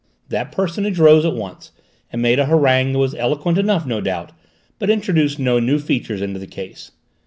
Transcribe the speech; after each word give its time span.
That 0.29 0.51
personage 0.51 0.97
rose 0.97 1.25
at 1.25 1.35
once 1.35 1.69
and 2.11 2.23
made 2.23 2.39
a 2.39 2.47
harangue 2.47 2.93
that 2.93 2.97
was 2.97 3.13
eloquent 3.13 3.59
enough, 3.59 3.85
no 3.85 4.01
doubt, 4.01 4.31
but 4.79 4.89
introduced 4.89 5.37
no 5.37 5.59
new 5.59 5.77
features 5.77 6.23
into 6.23 6.39
the 6.39 6.47
case. 6.47 6.89